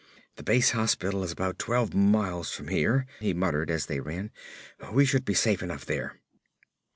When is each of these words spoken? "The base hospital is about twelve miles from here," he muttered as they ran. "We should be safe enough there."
"The 0.35 0.41
base 0.41 0.71
hospital 0.71 1.23
is 1.23 1.31
about 1.31 1.59
twelve 1.59 1.93
miles 1.93 2.51
from 2.51 2.69
here," 2.69 3.05
he 3.19 3.35
muttered 3.35 3.69
as 3.69 3.85
they 3.85 3.99
ran. 3.99 4.31
"We 4.91 5.05
should 5.05 5.25
be 5.25 5.35
safe 5.35 5.61
enough 5.61 5.85
there." 5.85 6.19